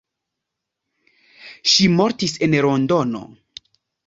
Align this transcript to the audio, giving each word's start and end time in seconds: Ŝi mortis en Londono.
Ŝi 1.75 1.91
mortis 2.01 2.35
en 2.47 2.57
Londono. 2.69 3.23